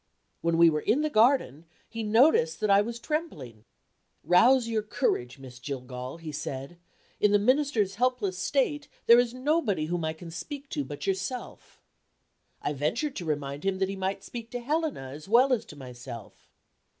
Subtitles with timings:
[0.41, 3.65] When we were in the garden, he noticed that I was trembling.
[4.23, 6.79] "Rouse your courage, Miss Jillgall," he said.
[7.19, 11.79] "In the Minister's helpless state there is nobody whom I can speak to but yourself."
[12.63, 15.75] I ventured to remind him that he might speak to Helena as well as to
[15.75, 16.49] myself.